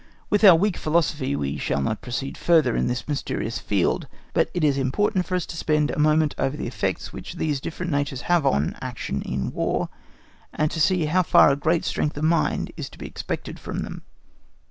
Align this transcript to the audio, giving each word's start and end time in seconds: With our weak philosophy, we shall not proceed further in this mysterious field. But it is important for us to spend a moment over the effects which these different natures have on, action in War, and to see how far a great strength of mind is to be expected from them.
With 0.31 0.43
our 0.43 0.55
weak 0.55 0.77
philosophy, 0.77 1.35
we 1.35 1.59
shall 1.59 1.79
not 1.79 2.01
proceed 2.01 2.35
further 2.35 2.75
in 2.75 2.87
this 2.87 3.07
mysterious 3.07 3.59
field. 3.59 4.07
But 4.33 4.49
it 4.51 4.63
is 4.63 4.75
important 4.79 5.27
for 5.27 5.35
us 5.35 5.45
to 5.45 5.55
spend 5.55 5.91
a 5.91 5.99
moment 5.99 6.33
over 6.39 6.57
the 6.57 6.65
effects 6.65 7.13
which 7.13 7.35
these 7.35 7.61
different 7.61 7.91
natures 7.91 8.21
have 8.21 8.43
on, 8.43 8.75
action 8.81 9.21
in 9.21 9.51
War, 9.51 9.89
and 10.53 10.71
to 10.71 10.81
see 10.81 11.05
how 11.05 11.21
far 11.21 11.51
a 11.51 11.55
great 11.55 11.85
strength 11.85 12.17
of 12.17 12.23
mind 12.23 12.71
is 12.75 12.89
to 12.89 12.97
be 12.97 13.05
expected 13.05 13.59
from 13.59 13.81
them. 13.83 14.01